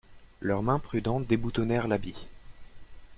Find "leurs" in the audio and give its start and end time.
0.39-0.63